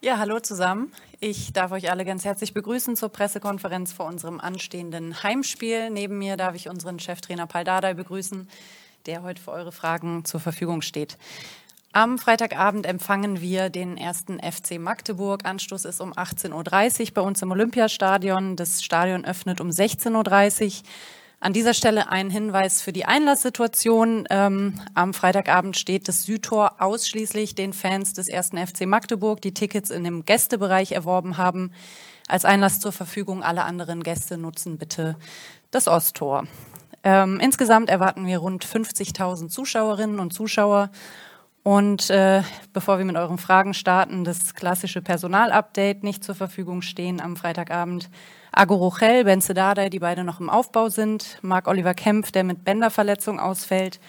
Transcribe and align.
Ja, 0.00 0.18
hallo 0.18 0.38
zusammen. 0.38 0.92
Ich 1.18 1.52
darf 1.52 1.72
euch 1.72 1.90
alle 1.90 2.04
ganz 2.04 2.24
herzlich 2.24 2.54
begrüßen 2.54 2.94
zur 2.94 3.08
Pressekonferenz 3.08 3.92
vor 3.92 4.06
unserem 4.06 4.38
anstehenden 4.38 5.24
Heimspiel. 5.24 5.90
Neben 5.90 6.18
mir 6.18 6.36
darf 6.36 6.54
ich 6.54 6.68
unseren 6.68 7.00
Cheftrainer 7.00 7.48
Paul 7.48 7.64
Dardai 7.64 7.94
begrüßen, 7.94 8.48
der 9.06 9.24
heute 9.24 9.42
für 9.42 9.50
eure 9.50 9.72
Fragen 9.72 10.24
zur 10.24 10.38
Verfügung 10.38 10.82
steht. 10.82 11.18
Am 11.90 12.16
Freitagabend 12.16 12.86
empfangen 12.86 13.40
wir 13.40 13.70
den 13.70 13.96
ersten 13.96 14.38
FC 14.38 14.78
Magdeburg. 14.78 15.44
Anstoß 15.44 15.84
ist 15.84 16.00
um 16.00 16.12
18.30 16.12 17.00
Uhr 17.00 17.14
bei 17.14 17.20
uns 17.22 17.42
im 17.42 17.50
Olympiastadion. 17.50 18.54
Das 18.54 18.84
Stadion 18.84 19.24
öffnet 19.24 19.60
um 19.60 19.70
16.30 19.70 20.66
Uhr. 20.66 20.72
An 21.40 21.52
dieser 21.52 21.72
Stelle 21.72 22.10
ein 22.10 22.30
Hinweis 22.30 22.82
für 22.82 22.92
die 22.92 23.04
Einlasssituation. 23.04 24.24
Ähm, 24.28 24.80
am 24.94 25.14
Freitagabend 25.14 25.76
steht 25.76 26.08
das 26.08 26.24
Südtor 26.24 26.82
ausschließlich 26.82 27.54
den 27.54 27.72
Fans 27.72 28.12
des 28.12 28.28
ersten 28.28 28.58
FC 28.58 28.86
Magdeburg, 28.86 29.40
die 29.40 29.54
Tickets 29.54 29.90
in 29.90 30.02
dem 30.02 30.24
Gästebereich 30.24 30.90
erworben 30.90 31.36
haben, 31.36 31.70
als 32.26 32.44
Einlass 32.44 32.80
zur 32.80 32.90
Verfügung. 32.90 33.44
Alle 33.44 33.62
anderen 33.62 34.02
Gäste 34.02 34.36
nutzen 34.36 34.78
bitte 34.78 35.16
das 35.70 35.86
Osttor. 35.86 36.48
Ähm, 37.04 37.38
insgesamt 37.38 37.88
erwarten 37.88 38.26
wir 38.26 38.38
rund 38.38 38.66
50.000 38.66 39.48
Zuschauerinnen 39.48 40.18
und 40.18 40.32
Zuschauer. 40.32 40.90
Und 41.68 42.08
äh, 42.08 42.42
bevor 42.72 42.96
wir 42.96 43.04
mit 43.04 43.16
euren 43.16 43.36
Fragen 43.36 43.74
starten, 43.74 44.24
das 44.24 44.54
klassische 44.54 45.02
Personalupdate 45.02 46.02
nicht 46.02 46.24
zur 46.24 46.34
Verfügung 46.34 46.80
stehen 46.80 47.20
am 47.20 47.36
Freitagabend. 47.36 48.08
Ago 48.52 48.74
Rochel, 48.74 49.24
Ben 49.24 49.42
Sedada, 49.42 49.90
die 49.90 49.98
beide 49.98 50.24
noch 50.24 50.40
im 50.40 50.48
Aufbau 50.48 50.88
sind, 50.88 51.38
Marc-Oliver 51.42 51.92
Kempf, 51.92 52.32
der 52.32 52.42
mit 52.42 52.64
Bänderverletzung 52.64 53.38
ausfällt, 53.38 54.00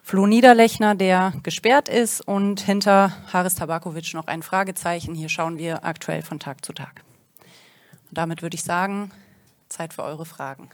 Flo 0.00 0.28
Niederlechner, 0.28 0.94
der 0.94 1.32
gesperrt 1.42 1.88
ist 1.88 2.20
und 2.20 2.60
hinter 2.60 3.12
Haris 3.32 3.56
Tabakovic 3.56 4.14
noch 4.14 4.28
ein 4.28 4.44
Fragezeichen. 4.44 5.16
Hier 5.16 5.28
schauen 5.28 5.58
wir 5.58 5.84
aktuell 5.84 6.22
von 6.22 6.38
Tag 6.38 6.64
zu 6.64 6.72
Tag. 6.72 7.02
Und 8.10 8.16
damit 8.16 8.42
würde 8.42 8.54
ich 8.54 8.62
sagen, 8.62 9.10
Zeit 9.68 9.92
für 9.92 10.04
eure 10.04 10.24
Fragen. 10.24 10.70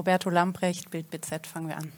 Roberto 0.00 0.30
Lamprecht, 0.30 0.90
Bild 0.90 1.10
BZ, 1.10 1.46
fangen 1.46 1.68
wir 1.68 1.76
an. 1.76 1.92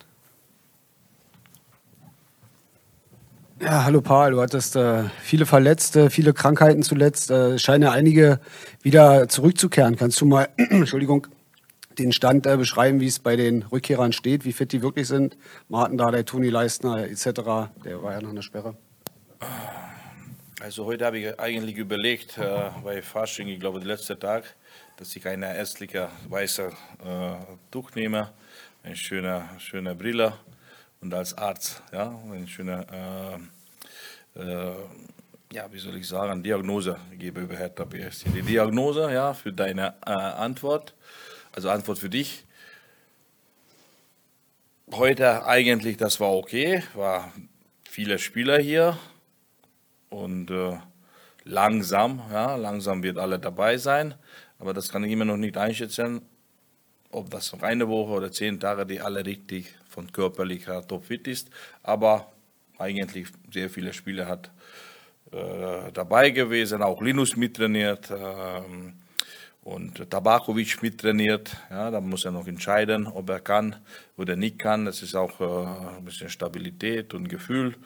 Ja, 3.61 3.84
hallo 3.84 4.00
Paul, 4.00 4.33
du 4.33 4.41
hattest 4.41 4.75
äh, 4.75 5.05
viele 5.20 5.47
Verletzte, 5.47 6.11
viele 6.11 6.33
Krankheiten 6.33 6.83
zuletzt. 6.83 7.31
Äh, 7.31 7.61
scheinen 7.61 7.84
ja 7.84 7.92
einige 7.92 8.41
wieder 8.83 9.28
zurückzukehren. 9.28 9.94
Kannst 9.94 10.20
du 10.20 10.27
mal, 10.27 10.48
Entschuldigung, 10.56 11.28
den 11.97 12.11
Stand 12.11 12.44
äh, 12.44 12.56
beschreiben, 12.56 12.98
wie 12.98 13.06
es 13.06 13.20
bei 13.20 13.36
den 13.36 13.62
Rückkehrern 13.62 14.12
steht, 14.12 14.44
wie 14.44 14.53
fit 14.53 14.72
die 14.72 14.83
wirklich 14.83 15.06
sind? 15.06 15.37
Martin 15.69 15.97
da, 15.97 16.11
der 16.11 16.25
Toni 16.25 16.48
Leistner 16.48 17.06
etc., 17.06 17.25
der 17.84 18.03
war 18.03 18.14
ja 18.14 18.20
noch 18.20 18.31
eine 18.31 18.42
Sperre. 18.42 18.75
Also 20.62 20.84
heute 20.84 21.05
habe 21.06 21.18
ich 21.18 21.41
eigentlich 21.41 21.77
überlegt, 21.77 22.38
äh, 22.38 22.70
bei 22.84 23.02
Fasching, 23.02 23.48
ich 23.48 23.58
glaube, 23.58 23.80
der 23.80 23.88
letzte 23.88 24.16
Tag, 24.16 24.44
dass 24.96 25.16
ich 25.16 25.27
eine 25.27 25.56
ärztliche 25.56 26.08
weiße 26.28 26.70
äh, 27.04 27.34
Tuch 27.72 27.91
nehme, 27.96 28.32
ein 28.84 28.94
schöner, 28.94 29.48
schöner 29.58 29.96
Brille 29.96 30.34
und 31.00 31.12
als 31.12 31.36
Arzt, 31.36 31.82
ja, 31.92 32.16
eine 32.30 32.46
schöne, 32.46 32.86
äh, 34.36 34.41
äh, 34.41 34.74
ja, 35.52 35.66
wie 35.72 35.80
soll 35.80 35.96
ich 35.96 36.06
sagen, 36.06 36.44
Diagnose 36.44 36.97
gebe 37.19 37.41
über 37.41 37.56
Hertha 37.56 37.84
BSC. 37.84 38.30
Die 38.30 38.42
Diagnose, 38.42 39.12
ja, 39.12 39.34
für 39.34 39.52
deine 39.52 39.94
äh, 40.06 40.10
Antwort, 40.10 40.94
also 41.50 41.70
Antwort 41.70 41.98
für 41.98 42.08
dich. 42.08 42.44
Heute 44.92 45.44
eigentlich, 45.44 45.97
das 45.97 46.20
war 46.20 46.30
okay, 46.30 46.84
war 46.94 47.32
viele 47.82 48.20
Spieler 48.20 48.60
hier 48.60 48.97
und 50.12 50.50
äh, 50.50 50.77
langsam, 51.44 52.22
ja, 52.30 52.56
langsam 52.56 53.02
wird 53.02 53.18
alle 53.18 53.38
dabei 53.38 53.78
sein, 53.78 54.14
aber 54.58 54.74
das 54.74 54.91
kann 54.91 55.04
ich 55.04 55.12
immer 55.12 55.25
noch 55.25 55.37
nicht 55.37 55.56
einschätzen, 55.56 56.22
ob 57.10 57.31
das 57.31 57.53
noch 57.53 57.62
eine 57.62 57.88
Woche 57.88 58.12
oder 58.12 58.31
zehn 58.31 58.60
Tage, 58.60 58.87
die 58.87 59.00
alle 59.00 59.25
richtig 59.25 59.75
von 59.88 60.12
körperlicher 60.12 60.87
topfit 60.87 61.26
ist, 61.26 61.50
aber 61.82 62.32
eigentlich 62.78 63.28
sehr 63.50 63.70
viele 63.70 63.92
Spiele 63.92 64.26
hat 64.26 64.50
äh, 65.32 65.91
dabei 65.92 66.31
gewesen, 66.31 66.82
auch 66.82 67.00
Linus 67.03 67.37
mittrainiert 67.37 68.10
äh, 68.10 68.60
und 69.62 70.11
Tabakovic 70.11 70.83
mittrainiert. 70.83 71.56
Ja, 71.71 71.91
da 71.91 72.00
muss 72.00 72.25
er 72.25 72.33
noch 72.33 72.47
entscheiden, 72.47 73.06
ob 73.06 73.31
er 73.31 73.41
kann 73.41 73.77
oder 74.17 74.37
nicht 74.37 74.59
kann. 74.59 74.84
Das 74.84 75.03
ist 75.03 75.15
auch 75.15 75.41
äh, 75.41 75.97
ein 75.97 76.05
bisschen 76.05 76.28
Stabilität 76.28 77.15
und 77.15 77.28
Gefühl. 77.28 77.77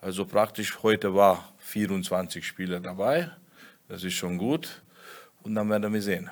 Also 0.00 0.24
praktisch 0.24 0.82
heute 0.82 1.14
war 1.14 1.52
24 1.58 2.46
Spieler 2.46 2.80
dabei. 2.80 3.30
Das 3.88 4.02
ist 4.02 4.14
schon 4.14 4.38
gut. 4.38 4.82
Und 5.42 5.54
dann 5.54 5.68
werden 5.68 5.92
wir 5.92 6.02
sehen. 6.02 6.30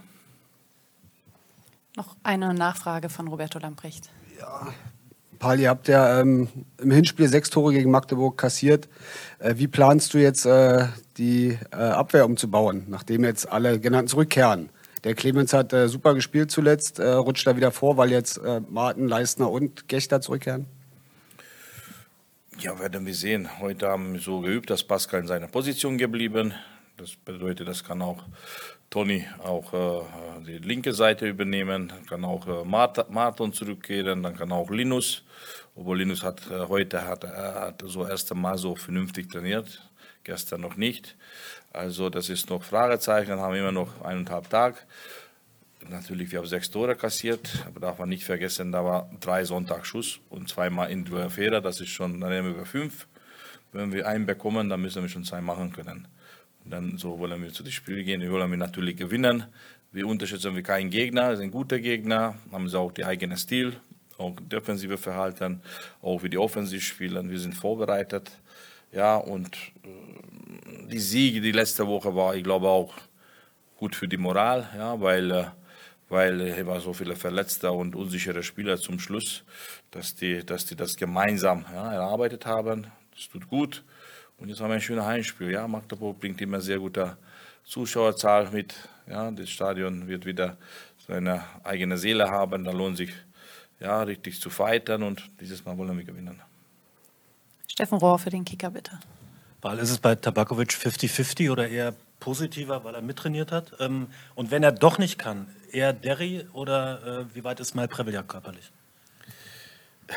Noch 1.96 2.16
eine 2.24 2.52
Nachfrage 2.54 3.08
von 3.08 3.28
Roberto 3.28 3.58
Lamprecht. 3.58 4.10
Ja, 4.40 4.72
Paul, 5.38 5.60
ihr 5.60 5.68
habt 5.68 5.86
ja 5.88 6.20
ähm, 6.20 6.48
im 6.78 6.90
Hinspiel 6.90 7.28
sechs 7.28 7.50
Tore 7.50 7.72
gegen 7.72 7.90
Magdeburg 7.90 8.38
kassiert. 8.38 8.88
Äh, 9.38 9.54
wie 9.58 9.68
planst 9.68 10.14
du 10.14 10.18
jetzt 10.18 10.46
äh, 10.46 10.88
die 11.18 11.58
äh, 11.70 11.76
Abwehr 11.76 12.24
umzubauen, 12.24 12.84
nachdem 12.88 13.24
jetzt 13.24 13.48
alle 13.48 13.78
genannten 13.78 14.08
zurückkehren? 14.08 14.70
Der 15.04 15.14
Clemens 15.14 15.52
hat 15.52 15.74
äh, 15.74 15.86
super 15.86 16.14
gespielt 16.14 16.50
zuletzt, 16.50 16.98
äh, 16.98 17.10
rutscht 17.10 17.46
da 17.46 17.56
wieder 17.56 17.70
vor, 17.70 17.98
weil 17.98 18.10
jetzt 18.10 18.38
äh, 18.38 18.60
Martin, 18.70 19.06
Leistner 19.06 19.50
und 19.50 19.86
Gechter 19.86 20.22
zurückkehren? 20.22 20.66
Ja, 22.58 22.78
werden 22.80 23.04
wir 23.04 23.14
sehen. 23.14 23.60
Heute 23.60 23.88
haben 23.88 24.14
wir 24.14 24.20
so 24.20 24.40
geübt, 24.40 24.70
dass 24.70 24.82
Pascal 24.82 25.20
in 25.20 25.26
seiner 25.26 25.48
Position 25.48 25.98
geblieben. 25.98 26.54
Das 26.96 27.16
bedeutet, 27.16 27.68
das 27.68 27.84
kann 27.84 28.00
auch 28.00 28.22
Toni 28.88 29.26
auch 29.42 29.74
äh, 29.74 30.44
die 30.46 30.58
linke 30.58 30.94
Seite 30.94 31.28
übernehmen, 31.28 31.92
kann 32.08 32.24
auch 32.24 32.46
äh, 32.46 32.64
Martin 32.64 33.52
zurückkehren, 33.52 34.22
dann 34.22 34.36
kann 34.36 34.52
auch 34.52 34.70
Linus, 34.70 35.24
obwohl 35.74 35.98
Linus 35.98 36.22
hat 36.22 36.48
äh, 36.50 36.68
heute 36.68 37.06
hat, 37.06 37.24
hat 37.24 37.82
so 37.84 38.06
erst 38.06 38.30
einmal 38.30 38.56
so 38.56 38.76
vernünftig 38.76 39.28
trainiert, 39.28 39.82
gestern 40.24 40.60
noch 40.60 40.76
nicht. 40.76 41.16
Also 41.72 42.10
das 42.10 42.28
ist 42.28 42.50
noch 42.50 42.64
Fragezeichen, 42.64 43.30
dann 43.30 43.40
haben 43.40 43.54
wir 43.54 43.60
immer 43.60 43.72
noch 43.72 44.02
eineinhalb 44.02 44.50
Tage. 44.50 44.76
Natürlich, 45.88 46.32
wir 46.32 46.38
haben 46.38 46.46
sechs 46.46 46.70
Tore 46.70 46.96
kassiert, 46.96 47.62
aber 47.66 47.80
darf 47.80 47.98
man 47.98 48.08
nicht 48.08 48.24
vergessen, 48.24 48.72
da 48.72 48.84
war 48.84 49.10
drei 49.20 49.44
Sonntagsschuss 49.44 50.20
und 50.30 50.48
zweimal 50.48 50.90
in 50.90 51.06
Fehler, 51.28 51.60
das 51.60 51.80
ist 51.80 51.90
schon, 51.90 52.20
dann 52.20 52.30
nehmen 52.30 52.48
wir 52.48 52.54
über 52.54 52.66
fünf. 52.66 53.06
Wenn 53.72 53.92
wir 53.92 54.06
einen 54.06 54.24
bekommen, 54.24 54.68
dann 54.68 54.80
müssen 54.80 55.02
wir 55.02 55.08
schon 55.08 55.24
zwei 55.24 55.40
machen 55.40 55.72
können. 55.72 56.08
Dann 56.64 56.96
so 56.96 57.18
wollen 57.18 57.42
wir 57.42 57.52
zu 57.52 57.62
dem 57.62 57.72
Spiel 57.72 58.04
gehen. 58.04 58.22
Wir 58.22 58.30
wollen 58.30 58.50
wir 58.50 58.56
natürlich 58.56 58.96
gewinnen. 58.96 59.44
Wir 59.92 60.06
unterschätzen 60.06 60.54
wir 60.54 60.62
keinen 60.62 60.90
Gegner, 60.90 61.36
sind 61.36 61.50
gute 61.50 61.80
Gegner, 61.80 62.36
haben 62.50 62.68
sie 62.68 62.78
auch 62.78 62.92
die 62.92 63.04
eigene 63.04 63.36
Stil, 63.36 63.76
auch 64.16 64.34
defensive 64.40 64.96
Verhalten, 64.96 65.60
auch 66.02 66.22
wie 66.22 66.30
die 66.30 66.38
Offensiv 66.38 66.84
spielen. 66.84 67.30
Wir 67.30 67.38
sind 67.38 67.54
vorbereitet. 67.54 68.30
Ja, 68.94 69.16
und 69.16 69.56
äh, 69.82 70.86
die 70.86 71.00
Siege 71.00 71.40
die 71.40 71.50
letzte 71.50 71.84
Woche 71.86 72.14
war, 72.14 72.36
ich 72.36 72.44
glaube, 72.44 72.68
auch 72.68 72.94
gut 73.76 73.96
für 73.96 74.06
die 74.06 74.16
Moral, 74.16 74.68
ja, 74.76 75.00
weil, 75.00 75.30
äh, 75.32 75.44
weil 76.08 76.64
war 76.64 76.78
so 76.80 76.92
viele 76.92 77.16
verletzte 77.16 77.72
und 77.72 77.96
unsichere 77.96 78.44
Spieler 78.44 78.76
zum 78.76 79.00
Schluss, 79.00 79.42
dass 79.90 80.14
die, 80.14 80.46
dass 80.46 80.66
die 80.66 80.76
das 80.76 80.94
gemeinsam 80.96 81.64
ja, 81.72 81.92
erarbeitet 81.92 82.46
haben. 82.46 82.86
Das 83.12 83.28
tut 83.28 83.48
gut. 83.48 83.82
Und 84.38 84.48
jetzt 84.48 84.60
haben 84.60 84.68
wir 84.68 84.74
ein 84.74 84.80
schönes 84.80 85.04
Heimspiel. 85.04 85.50
Ja, 85.50 85.66
Magdeburg 85.66 86.20
bringt 86.20 86.40
immer 86.40 86.60
sehr 86.60 86.78
gute 86.78 87.16
Zuschauerzahl 87.64 88.50
mit. 88.52 88.76
Ja, 89.08 89.28
das 89.32 89.50
Stadion 89.50 90.06
wird 90.06 90.24
wieder 90.24 90.56
seine 91.04 91.42
eigene 91.64 91.98
Seele 91.98 92.30
haben. 92.30 92.62
Da 92.62 92.70
lohnt 92.70 92.96
sich 92.96 93.12
ja 93.80 94.04
richtig 94.04 94.40
zu 94.40 94.50
fightern 94.50 95.02
und 95.02 95.28
dieses 95.40 95.64
Mal 95.64 95.76
wollen 95.76 95.96
wir 95.98 96.04
gewinnen. 96.04 96.40
Steffen 97.74 97.98
Rohr 97.98 98.20
für 98.20 98.30
den 98.30 98.44
Kicker 98.44 98.70
bitte. 98.70 99.00
Weil 99.60 99.80
ist 99.80 99.90
es 99.90 99.98
bei 99.98 100.14
Tabakovic 100.14 100.70
50-50 100.70 101.50
oder 101.50 101.68
eher 101.68 101.92
positiver, 102.20 102.84
weil 102.84 102.94
er 102.94 103.02
mittrainiert 103.02 103.50
hat? 103.50 103.72
Ähm, 103.80 104.06
und 104.36 104.52
wenn 104.52 104.62
er 104.62 104.70
doch 104.70 104.98
nicht 104.98 105.18
kann, 105.18 105.48
eher 105.72 105.92
Derry 105.92 106.46
oder 106.52 107.26
äh, 107.28 107.34
wie 107.34 107.42
weit 107.42 107.58
ist 107.58 107.74
Mal 107.74 107.88
Preveljak 107.88 108.28
körperlich? 108.28 108.70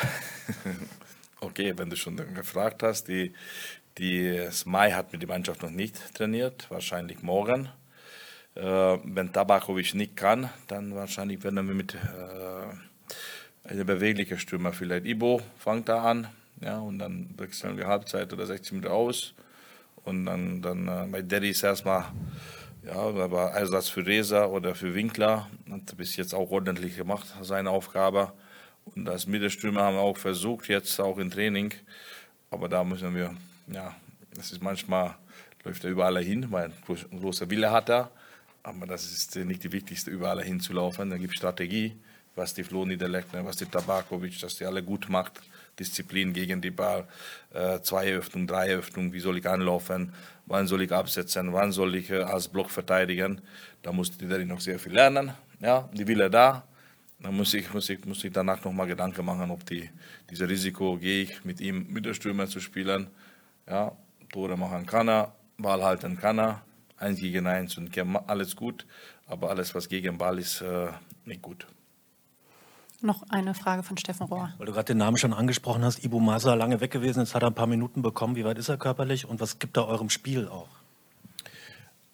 okay, 1.40 1.74
wenn 1.76 1.90
du 1.90 1.96
schon 1.96 2.18
gefragt 2.36 2.84
hast, 2.84 3.08
die, 3.08 3.34
die 3.98 4.48
Mai 4.66 4.92
hat 4.92 5.12
mit 5.12 5.24
der 5.24 5.30
Mannschaft 5.30 5.64
noch 5.64 5.72
nicht 5.72 6.14
trainiert, 6.14 6.70
wahrscheinlich 6.70 7.24
morgen. 7.24 7.70
Äh, 8.54 8.62
wenn 8.62 9.34
Tabakovic 9.34 9.96
nicht 9.96 10.16
kann, 10.16 10.52
dann 10.68 10.94
wahrscheinlich 10.94 11.44
werden 11.44 11.68
wir 11.68 11.74
mit 11.74 11.96
äh, 11.96 13.68
einem 13.68 13.88
beweglichen 13.88 14.38
Stürmer, 14.38 14.74
vielleicht 14.74 15.08
Ibo 15.08 15.42
fängt 15.58 15.90
da 15.90 16.04
an, 16.04 16.28
ja, 16.62 16.80
und 16.80 17.00
dann 17.00 17.30
wechseln 17.38 17.78
wir 17.78 17.88
Halbzeit 17.88 18.32
oder 18.34 18.46
16 18.46 18.78
Minuten 18.78 18.94
aus. 18.94 19.34
Und 20.04 20.26
dann, 20.26 20.62
dann 20.62 20.88
äh, 20.88 21.08
bei 21.12 21.22
Daddy 21.22 21.50
ist 21.50 21.64
erstmal 21.64 22.06
ja, 22.86 22.96
aber 22.96 23.54
Einsatz 23.54 23.90
für 23.90 24.06
Reza 24.06 24.46
oder 24.46 24.74
für 24.74 24.96
Winkler. 24.96 25.50
Hat 25.70 25.98
bis 25.98 26.16
jetzt 26.16 26.34
auch 26.34 26.52
ordentlich 26.52 26.96
gemacht, 26.96 27.28
seine 27.42 27.70
Aufgabe. 27.70 28.32
Und 28.86 29.10
als 29.10 29.28
Mittelstürmer 29.28 29.82
haben 29.82 29.98
wir 29.98 30.02
auch 30.02 30.18
versucht, 30.18 30.70
jetzt 30.70 31.00
auch 31.02 31.18
im 31.18 31.30
Training. 31.30 31.74
Aber 32.50 32.70
da 32.70 32.84
müssen 32.86 33.14
wir, 33.14 33.36
ja, 33.68 33.94
das 34.34 34.52
ist 34.52 34.64
manchmal, 34.64 35.16
läuft 35.66 35.84
er 35.84 35.90
überall 35.90 36.24
hin, 36.24 36.50
weil 36.50 36.72
ein 36.88 37.20
großer 37.20 37.50
Wille 37.50 37.72
hat 37.72 37.90
er. 37.90 38.10
Aber 38.64 38.86
das 38.86 39.06
ist 39.06 39.36
nicht 39.36 39.64
die 39.64 39.72
wichtigste, 39.72 40.10
überall 40.10 40.42
hinzulaufen. 40.42 41.10
Da 41.10 41.18
gibt 41.18 41.34
es 41.34 41.38
Strategie, 41.38 41.98
was 42.36 42.54
die 42.54 42.64
Flo 42.64 42.86
Niederlechner, 42.86 43.44
was 43.44 43.58
die 43.58 43.66
Tabakovic, 43.66 44.40
dass 44.40 44.56
die 44.56 44.66
alle 44.66 44.82
gut 44.82 45.10
macht. 45.10 45.42
Disziplin 45.80 46.34
gegen 46.34 46.62
die 46.62 46.72
Ball, 46.72 47.08
äh, 47.54 47.80
zwei 47.82 48.14
Öffnung, 48.14 48.48
drei 48.48 48.76
Öffnung, 48.76 49.14
wie 49.14 49.20
soll 49.20 49.38
ich 49.38 49.48
anlaufen, 49.48 50.14
wann 50.46 50.68
soll 50.68 50.82
ich 50.82 50.92
absetzen, 50.92 51.54
wann 51.54 51.72
soll 51.72 51.96
ich 51.96 52.10
äh, 52.10 52.22
als 52.22 52.48
Block 52.48 52.70
verteidigen. 52.70 53.42
Da 53.82 53.92
musste 53.92 54.26
die 54.26 54.46
noch 54.46 54.60
sehr 54.60 54.80
viel 54.80 54.94
lernen. 54.94 55.32
Ja, 55.60 55.90
die 55.94 56.08
Wille 56.08 56.30
da. 56.30 56.64
Da 57.20 57.32
muss 57.32 57.54
ich, 57.56 57.74
muss 57.74 57.90
ich, 57.90 58.06
muss 58.06 58.24
ich 58.24 58.32
danach 58.32 58.64
nochmal 58.64 58.88
Gedanken 58.88 59.26
machen, 59.26 59.50
ob 59.50 59.66
die, 59.66 59.90
dieses 60.30 60.48
Risiko 60.48 60.98
gehe 60.98 61.24
ich 61.24 61.44
mit 61.44 61.60
ihm 61.60 61.88
mit 61.90 62.06
der 62.06 62.14
Stürmer 62.14 62.48
zu 62.48 62.60
spielen. 62.60 63.08
Ja, 63.68 63.92
Tore 64.32 64.56
machen 64.56 64.86
kann 64.86 65.10
er, 65.10 65.34
Ball 65.58 65.84
halten 65.84 66.18
kann 66.18 66.40
er, 66.40 66.62
eins 66.98 67.20
gegen 67.20 67.48
eins 67.48 67.78
und 67.78 67.98
alles 68.28 68.56
gut, 68.56 68.86
aber 69.26 69.50
alles, 69.50 69.74
was 69.74 69.90
gegen 69.90 70.18
Ball 70.18 70.38
ist, 70.38 70.62
äh, 70.62 70.90
nicht 71.26 71.42
gut. 71.42 71.66
Noch 73.02 73.24
eine 73.30 73.54
Frage 73.54 73.84
von 73.84 73.96
Steffen 73.98 74.26
Rohr. 74.26 74.54
Weil 74.58 74.66
du 74.66 74.74
gerade 74.74 74.86
den 74.86 74.98
Namen 74.98 75.18
schon 75.18 75.34
angesprochen 75.34 75.84
hast, 75.84 76.04
Ibu 76.04 76.20
Masa 76.20 76.56
lange 76.56 76.82
weg 76.82 76.92
gewesen, 76.92 77.20
jetzt 77.20 77.36
hat 77.36 77.44
er 77.44 77.50
ein 77.50 77.54
paar 77.54 77.68
Minuten 77.68 78.02
bekommen. 78.02 78.36
Wie 78.36 78.44
weit 78.44 78.58
ist 78.58 78.70
er 78.70 78.78
körperlich 78.78 79.28
und 79.28 79.40
was 79.40 79.60
gibt 79.60 79.78
er 79.78 79.88
eurem 79.88 80.10
Spiel 80.10 80.48
auch? 80.48 80.68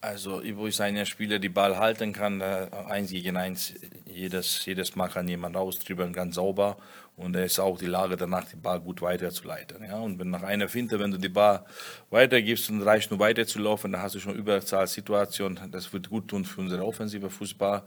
Also 0.01 0.41
Ibu 0.41 0.65
ist 0.65 0.81
ein 0.81 1.05
Spieler, 1.05 1.39
der 1.39 1.47
Ball 1.47 1.77
halten 1.77 2.11
kann, 2.11 2.41
eins 2.41 3.11
gegen 3.11 3.37
eins. 3.37 3.73
Jedes, 4.05 4.65
jedes 4.65 4.97
Mal 4.97 5.07
kann 5.07 5.25
jemand 5.29 5.55
austribbeln, 5.55 6.11
ganz 6.11 6.35
sauber. 6.35 6.75
Und 7.15 7.35
er 7.35 7.45
ist 7.45 7.59
auch 7.59 7.77
die 7.77 7.85
Lage 7.85 8.17
danach, 8.17 8.43
den 8.43 8.61
Ball 8.61 8.81
gut 8.81 9.01
weiterzuleiten. 9.01 9.85
Ja? 9.85 9.99
Und 9.99 10.19
wenn 10.19 10.31
nach 10.31 10.43
einer 10.43 10.67
Finte, 10.67 10.99
wenn 10.99 11.11
du 11.11 11.17
die 11.17 11.29
Ball 11.29 11.63
weitergibst 12.09 12.69
und 12.69 12.81
reicht 12.81 13.11
nur 13.11 13.21
weiterzulaufen, 13.21 13.93
dann 13.93 14.01
hast 14.01 14.15
du 14.15 14.19
schon 14.19 14.35
Überzahlsituation. 14.35 15.57
Das 15.71 15.93
wird 15.93 16.09
gut 16.09 16.27
tun 16.27 16.43
für 16.43 16.59
unsere 16.59 16.83
offensive 16.83 17.29
Fußball. 17.29 17.83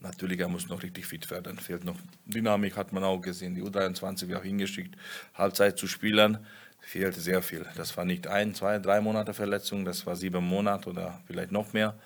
Natürlich, 0.00 0.40
er 0.40 0.48
muss 0.48 0.68
noch 0.68 0.82
richtig 0.82 1.06
fit 1.06 1.30
werden. 1.30 1.58
Fehlt 1.58 1.84
noch 1.84 1.96
Dynamik, 2.24 2.76
hat 2.76 2.92
man 2.92 3.04
auch 3.04 3.20
gesehen. 3.20 3.54
Die 3.54 3.62
U23 3.62 4.28
wird 4.28 4.38
auch 4.38 4.44
hingeschickt, 4.44 4.96
Halbzeit 5.34 5.78
zu 5.78 5.86
spielen. 5.86 6.38
Fehlt 6.80 7.14
sehr 7.14 7.42
viel. 7.42 7.66
Das 7.76 7.96
war 7.98 8.06
nicht 8.06 8.26
ein, 8.26 8.54
zwei, 8.54 8.78
drei 8.78 9.02
Monate 9.02 9.34
Verletzung, 9.34 9.84
das 9.84 10.06
war 10.06 10.16
sieben 10.16 10.42
Monate 10.42 10.88
oder 10.88 11.20
vielleicht 11.26 11.52
noch 11.52 11.74
mehr. 11.74 11.98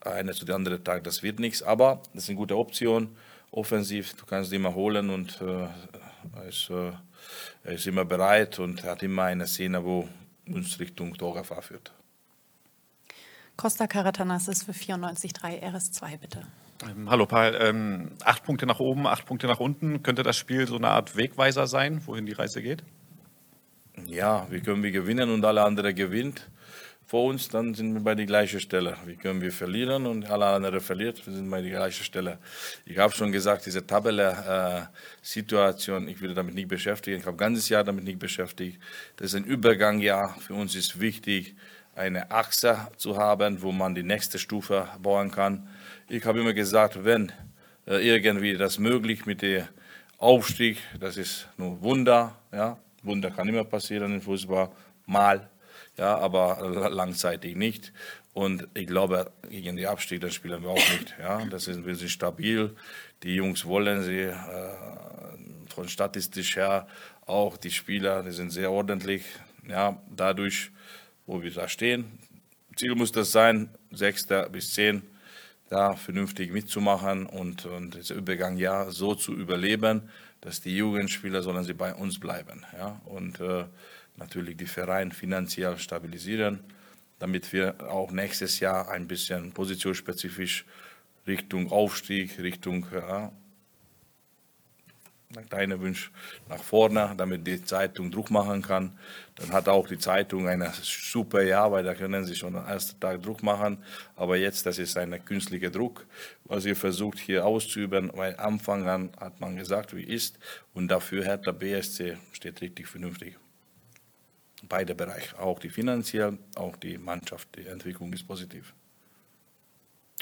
Einer 0.00 0.32
zu 0.32 0.44
dem 0.44 0.56
anderen 0.56 0.82
Tag, 0.82 1.04
das 1.04 1.22
wird 1.22 1.38
nichts. 1.38 1.62
Aber 1.62 2.02
das 2.12 2.24
ist 2.24 2.30
eine 2.30 2.36
gute 2.36 2.56
Option. 2.56 3.16
Offensiv, 3.52 4.14
du 4.14 4.26
kannst 4.26 4.50
ihn 4.50 4.56
immer 4.56 4.74
holen 4.74 5.10
und 5.10 5.40
äh, 5.40 5.68
er, 6.34 6.44
ist, 6.48 6.68
äh, 6.70 6.90
er 7.62 7.72
ist 7.72 7.86
immer 7.86 8.04
bereit 8.04 8.58
und 8.58 8.82
hat 8.82 9.04
immer 9.04 9.22
eine 9.24 9.46
Szene, 9.46 9.84
wo 9.84 10.08
uns 10.48 10.80
Richtung 10.80 11.16
Torgefahr 11.16 11.62
führt. 11.62 11.92
Costa 13.56 13.86
Karatanassis 13.86 14.64
für 14.64 14.72
94,3 14.72 15.62
RS2, 15.62 16.18
bitte. 16.18 16.42
Ähm, 16.84 17.10
hallo 17.10 17.26
Paul, 17.26 17.56
ähm, 17.60 18.10
acht 18.24 18.44
Punkte 18.44 18.66
nach 18.66 18.80
oben, 18.80 19.06
acht 19.06 19.24
Punkte 19.24 19.46
nach 19.46 19.60
unten. 19.60 20.02
Könnte 20.02 20.22
das 20.22 20.36
Spiel 20.36 20.66
so 20.66 20.76
eine 20.76 20.88
Art 20.88 21.16
Wegweiser 21.16 21.66
sein, 21.66 22.02
wohin 22.06 22.26
die 22.26 22.32
Reise 22.32 22.62
geht? 22.62 22.82
Ja, 24.06 24.46
wie 24.50 24.60
können 24.60 24.82
wir 24.82 24.90
gewinnen 24.90 25.30
und 25.30 25.44
alle 25.44 25.62
anderen 25.62 25.94
gewinnt 25.94 26.48
vor 27.06 27.24
uns, 27.26 27.48
dann 27.48 27.72
sind 27.72 27.94
wir 27.94 28.00
bei 28.00 28.16
der 28.16 28.26
gleichen 28.26 28.58
Stelle. 28.58 28.96
Wie 29.04 29.14
können 29.14 29.40
wir 29.40 29.52
verlieren 29.52 30.06
und 30.06 30.28
alle 30.28 30.46
anderen 30.46 30.80
verliert, 30.80 31.24
wir 31.24 31.32
sind 31.32 31.48
bei 31.48 31.62
der 31.62 31.70
gleichen 31.70 32.02
Stelle. 32.02 32.40
Ich 32.84 32.98
habe 32.98 33.14
schon 33.14 33.30
gesagt, 33.30 33.64
diese 33.64 33.86
Tabelle-Situation, 33.86 36.08
äh, 36.08 36.10
ich 36.10 36.20
will 36.20 36.34
damit 36.34 36.56
nicht 36.56 36.66
beschäftigen. 36.66 37.20
Ich 37.20 37.26
habe 37.26 37.36
ganzes 37.36 37.68
Jahr 37.68 37.84
damit 37.84 38.02
nicht 38.02 38.18
beschäftigt. 38.18 38.82
Das 39.16 39.28
ist 39.28 39.36
ein 39.36 39.44
Übergangjahr. 39.44 40.34
Für 40.40 40.54
uns 40.54 40.74
ist 40.74 40.98
wichtig, 40.98 41.54
eine 41.94 42.32
Achse 42.32 42.88
zu 42.96 43.16
haben, 43.16 43.62
wo 43.62 43.70
man 43.70 43.94
die 43.94 44.02
nächste 44.02 44.40
Stufe 44.40 44.88
bauen 45.00 45.30
kann. 45.30 45.68
Ich 46.08 46.24
habe 46.24 46.38
immer 46.38 46.52
gesagt, 46.52 47.04
wenn 47.04 47.32
äh, 47.84 47.96
irgendwie 47.96 48.56
das 48.56 48.78
möglich 48.78 49.26
mit 49.26 49.42
dem 49.42 49.64
Aufstieg, 50.18 50.78
das 51.00 51.16
ist 51.16 51.48
nur 51.56 51.82
Wunder, 51.82 52.38
ja, 52.52 52.78
Wunder 53.02 53.32
kann 53.32 53.48
immer 53.48 53.64
passieren 53.64 54.14
im 54.14 54.20
Fußball, 54.20 54.70
mal, 55.06 55.50
ja, 55.98 56.16
aber 56.16 56.90
langzeitig 56.90 57.56
nicht. 57.56 57.92
Und 58.34 58.68
ich 58.74 58.86
glaube, 58.86 59.32
gegen 59.50 59.76
den 59.76 59.86
Abstieg, 59.86 60.20
das 60.20 60.34
spielen 60.34 60.62
wir 60.62 60.70
auch 60.70 60.76
nicht. 60.76 61.16
Ja, 61.18 61.44
das 61.46 61.66
ist, 61.66 61.84
wir 61.84 61.96
sind 61.96 62.10
stabil. 62.10 62.76
Die 63.24 63.34
Jungs 63.34 63.64
wollen 63.64 64.04
sie 64.04 64.20
äh, 64.20 64.34
von 65.74 65.88
statistisch 65.88 66.54
her 66.54 66.86
auch. 67.26 67.56
Die 67.56 67.72
Spieler, 67.72 68.22
die 68.22 68.30
sind 68.30 68.50
sehr 68.50 68.70
ordentlich. 68.70 69.24
Ja, 69.68 70.00
dadurch, 70.14 70.70
wo 71.26 71.42
wir 71.42 71.50
da 71.50 71.66
stehen. 71.66 72.04
Ziel 72.76 72.94
muss 72.94 73.10
das 73.10 73.32
sein, 73.32 73.70
Sechster 73.90 74.48
bis 74.48 74.72
Zehn 74.72 75.02
da 75.68 75.94
vernünftig 75.94 76.52
mitzumachen 76.52 77.26
und, 77.26 77.66
und 77.66 77.96
das 77.96 78.10
Übergang 78.10 78.56
ja 78.56 78.90
so 78.90 79.14
zu 79.14 79.34
überleben, 79.34 80.02
dass 80.40 80.60
die 80.60 80.76
Jugendspieler 80.76 81.42
sollen 81.42 81.64
sie 81.64 81.74
bei 81.74 81.94
uns 81.94 82.20
bleiben. 82.20 82.64
Ja? 82.76 83.00
Und 83.04 83.40
äh, 83.40 83.64
natürlich 84.16 84.56
die 84.56 84.66
Verein 84.66 85.12
finanziell 85.12 85.78
stabilisieren, 85.78 86.60
damit 87.18 87.52
wir 87.52 87.90
auch 87.90 88.12
nächstes 88.12 88.60
Jahr 88.60 88.90
ein 88.90 89.08
bisschen 89.08 89.52
positionsspezifisch 89.52 90.64
Richtung 91.26 91.72
Aufstieg, 91.72 92.38
Richtung 92.38 92.86
ja, 92.92 93.32
deine 95.44 95.80
Wunsch 95.80 96.10
nach 96.48 96.62
vorne, 96.62 97.14
damit 97.16 97.46
die 97.46 97.62
Zeitung 97.62 98.10
Druck 98.10 98.30
machen 98.30 98.62
kann. 98.62 98.98
Dann 99.36 99.52
hat 99.52 99.68
auch 99.68 99.86
die 99.86 99.98
Zeitung 99.98 100.48
ein 100.48 100.66
super 100.82 101.42
Jahr, 101.42 101.70
weil 101.72 101.84
da 101.84 101.94
können 101.94 102.24
sie 102.24 102.34
schon 102.34 102.56
am 102.56 102.66
ersten 102.66 102.98
Tag 103.00 103.22
Druck 103.22 103.42
machen. 103.42 103.78
Aber 104.14 104.36
jetzt, 104.36 104.66
das 104.66 104.78
ist 104.78 104.96
ein 104.96 105.24
künstlicher 105.24 105.70
Druck, 105.70 106.06
was 106.44 106.64
ihr 106.64 106.76
versucht 106.76 107.18
hier 107.18 107.44
auszuüben, 107.44 108.10
weil 108.14 108.36
Anfang 108.36 108.88
an 108.88 109.10
hat 109.18 109.40
man 109.40 109.56
gesagt, 109.56 109.94
wie 109.94 110.04
ist. 110.04 110.38
Und 110.74 110.88
dafür 110.88 111.26
hat 111.26 111.46
der 111.46 111.52
BSC 111.52 112.16
steht 112.32 112.60
richtig 112.60 112.86
vernünftig. 112.86 113.36
Beide 114.68 114.94
Bereiche, 114.94 115.38
auch 115.38 115.58
die 115.58 115.68
finanziell, 115.68 116.38
auch 116.56 116.76
die 116.76 116.98
Mannschaft, 116.98 117.48
die 117.56 117.66
Entwicklung 117.66 118.12
ist 118.12 118.26
positiv. 118.26 118.74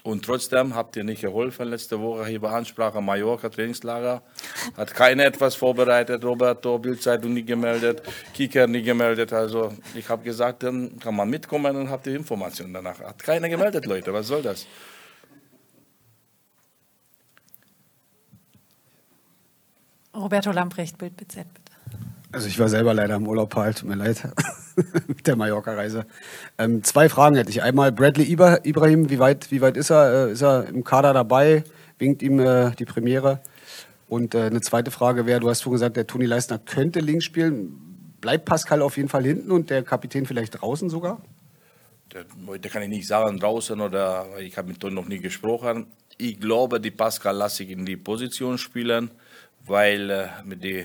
Und 0.04 0.22
trotzdem 0.22 0.74
habt 0.74 0.96
ihr 0.96 1.02
nicht 1.02 1.22
geholfen. 1.22 1.68
Letzte 1.68 1.98
Woche 1.98 2.26
hier 2.26 2.38
bei 2.38 2.50
Ansprache 2.50 3.00
Mallorca 3.00 3.48
Trainingslager. 3.48 4.22
Hat 4.76 4.92
keiner 4.92 5.24
etwas 5.24 5.54
vorbereitet. 5.54 6.22
Roberto, 6.22 6.78
Bildzeitung 6.78 7.32
nicht 7.32 7.46
gemeldet. 7.46 8.02
Kicker 8.34 8.66
nicht 8.66 8.84
gemeldet. 8.84 9.32
Also 9.32 9.72
ich 9.94 10.06
habe 10.10 10.22
gesagt, 10.22 10.62
dann 10.62 10.98
kann 10.98 11.16
man 11.16 11.30
mitkommen 11.30 11.74
und 11.74 11.88
habt 11.88 12.06
ihr 12.06 12.16
Informationen 12.16 12.74
danach. 12.74 13.00
Hat 13.00 13.18
keiner 13.22 13.48
gemeldet, 13.48 13.86
Leute. 13.86 14.12
Was 14.12 14.26
soll 14.26 14.42
das? 14.42 14.66
Roberto 20.14 20.52
Lamprecht, 20.52 20.98
Bild 20.98 21.16
BZ, 21.16 21.46
bitte. 21.54 21.73
Also 22.34 22.48
ich 22.48 22.58
war 22.58 22.68
selber 22.68 22.94
leider 22.94 23.14
im 23.14 23.28
Urlaub, 23.28 23.54
halt, 23.54 23.78
tut 23.78 23.88
mir 23.88 23.94
leid, 23.94 24.28
mit 25.06 25.24
der 25.24 25.36
Mallorca-Reise. 25.36 26.04
Ähm, 26.58 26.82
zwei 26.82 27.08
Fragen 27.08 27.36
hätte 27.36 27.50
ich. 27.50 27.62
Einmal 27.62 27.92
Bradley 27.92 28.24
Ibrahim, 28.24 29.08
wie 29.08 29.20
weit, 29.20 29.52
wie 29.52 29.60
weit 29.60 29.76
ist 29.76 29.90
er? 29.90 30.26
Äh, 30.26 30.32
ist 30.32 30.42
er 30.42 30.66
im 30.66 30.82
Kader 30.82 31.12
dabei? 31.12 31.62
Winkt 31.98 32.22
ihm 32.22 32.40
äh, 32.40 32.72
die 32.72 32.86
Premiere? 32.86 33.40
Und 34.08 34.34
äh, 34.34 34.46
eine 34.46 34.60
zweite 34.62 34.90
Frage 34.90 35.26
wäre, 35.26 35.38
du 35.38 35.48
hast 35.48 35.62
vorhin 35.62 35.74
gesagt, 35.74 35.96
der 35.96 36.08
Toni 36.08 36.26
Leistner 36.26 36.58
könnte 36.58 36.98
links 36.98 37.24
spielen. 37.24 38.16
Bleibt 38.20 38.46
Pascal 38.46 38.82
auf 38.82 38.96
jeden 38.96 39.08
Fall 39.08 39.22
hinten 39.22 39.52
und 39.52 39.70
der 39.70 39.84
Kapitän 39.84 40.26
vielleicht 40.26 40.60
draußen 40.60 40.90
sogar? 40.90 41.22
Heute 42.48 42.68
kann 42.68 42.82
ich 42.82 42.88
nicht 42.88 43.06
sagen, 43.06 43.38
draußen 43.38 43.80
oder 43.80 44.26
ich 44.40 44.58
habe 44.58 44.68
mit 44.68 44.80
Toni 44.80 44.96
noch 44.96 45.06
nie 45.06 45.20
gesprochen. 45.20 45.86
Ich 46.18 46.40
glaube, 46.40 46.80
die 46.80 46.90
Pascal 46.90 47.36
lasse 47.36 47.62
ich 47.62 47.70
in 47.70 47.86
die 47.86 47.96
Position 47.96 48.58
spielen, 48.58 49.12
weil 49.64 50.10
äh, 50.10 50.28
mit 50.44 50.64
die 50.64 50.84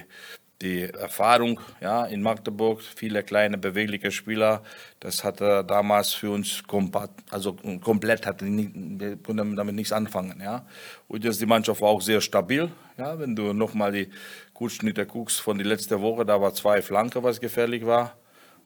die 0.61 0.83
Erfahrung 0.83 1.59
ja, 1.79 2.05
in 2.05 2.21
Magdeburg, 2.21 2.81
viele 2.81 3.23
kleine 3.23 3.57
bewegliche 3.57 4.11
Spieler, 4.11 4.61
das 4.99 5.23
hat 5.23 5.39
er 5.41 5.63
damals 5.63 6.13
für 6.13 6.31
uns 6.31 6.63
kompat, 6.67 7.11
also 7.29 7.53
komplett, 7.81 8.25
hat 8.25 8.41
wir 8.41 9.17
konnten 9.17 9.55
damit 9.55 9.75
nichts 9.75 9.93
anfangen. 9.93 10.41
Ja. 10.43 10.65
Und 11.07 11.23
jetzt 11.23 11.39
die 11.39 11.45
Mannschaft 11.45 11.81
war 11.81 11.89
auch 11.89 12.01
sehr 12.01 12.19
stabil. 12.19 12.69
Ja. 12.97 13.17
Wenn 13.17 13.35
du 13.35 13.53
nochmal 13.53 13.91
die 13.93 14.09
Kurzschnitte 14.53 15.05
guckst 15.05 15.39
von 15.39 15.57
der 15.57 15.67
letzten 15.67 16.01
Woche, 16.01 16.25
da 16.25 16.41
war 16.41 16.53
zwei 16.53 16.81
Flanke, 16.81 17.23
was 17.23 17.39
gefährlich 17.39 17.85
war. 17.85 18.15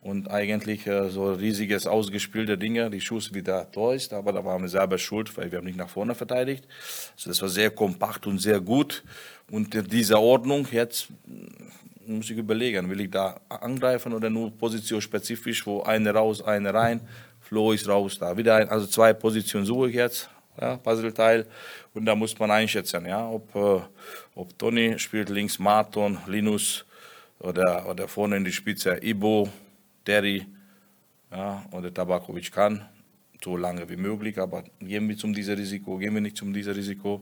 Und 0.01 0.29
eigentlich 0.29 0.85
äh, 0.85 1.09
so 1.09 1.31
riesiges, 1.31 1.87
ausgespielte 1.87 2.57
Dinge, 2.57 2.89
die 2.89 2.99
Schuss 2.99 3.33
wieder 3.33 3.69
da 3.71 3.93
ist, 3.93 4.11
aber 4.11 4.33
da 4.33 4.43
waren 4.43 4.61
wir 4.61 4.67
selber 4.67 4.97
schuld, 4.97 5.35
weil 5.37 5.49
wir 5.49 5.59
haben 5.59 5.65
nicht 5.65 5.77
nach 5.77 5.87
vorne 5.87 6.13
verteidigt. 6.13 6.67
Also 7.15 7.29
das 7.29 7.41
war 7.41 7.47
sehr 7.47 7.69
kompakt 7.71 8.27
und 8.27 8.39
sehr 8.39 8.59
gut. 8.59 9.05
Und 9.49 9.73
in 9.73 9.87
dieser 9.87 10.19
Ordnung 10.19 10.67
jetzt 10.71 11.07
muss 12.07 12.29
ich 12.29 12.37
überlegen, 12.37 12.89
will 12.89 13.01
ich 13.01 13.11
da 13.11 13.39
angreifen 13.49 14.13
oder 14.13 14.29
nur 14.29 14.51
positionsspezifisch, 14.51 15.65
wo 15.65 15.81
eine 15.83 16.11
raus, 16.11 16.41
eine 16.41 16.73
rein, 16.73 17.01
Flo 17.39 17.71
ist 17.71 17.87
raus, 17.87 18.17
da 18.19 18.35
wieder 18.37 18.55
ein, 18.55 18.69
also 18.69 18.87
zwei 18.87 19.13
Positionen 19.13 19.65
suche 19.65 19.89
ich 19.89 19.95
jetzt 19.95 20.29
ja, 20.59 20.77
Puzzleteil. 20.77 21.45
Und 21.93 22.05
da 22.05 22.15
muss 22.15 22.37
man 22.37 22.51
einschätzen, 22.51 23.05
ja, 23.05 23.27
ob, 23.27 23.55
äh, 23.55 23.81
ob 24.35 24.57
Toni 24.57 24.97
spielt 24.99 25.29
links 25.29 25.59
Marton, 25.59 26.17
Linus 26.27 26.85
oder, 27.39 27.87
oder 27.89 28.07
vorne 28.07 28.37
in 28.37 28.45
die 28.45 28.51
Spitze 28.51 28.99
Ibo, 29.03 29.49
Derry 30.05 30.45
ja, 31.31 31.65
oder 31.71 31.93
Tabakovic 31.93 32.51
kann 32.51 32.87
so 33.43 33.57
lange 33.57 33.89
wie 33.89 33.97
möglich, 33.97 34.39
aber 34.39 34.63
gehen 34.79 35.07
wir 35.09 35.17
zum 35.17 35.33
diesem 35.33 35.55
Risiko, 35.55 35.97
gehen 35.97 36.13
wir 36.13 36.21
nicht 36.21 36.37
zum 36.37 36.53
diesem 36.53 36.73
Risiko. 36.73 37.21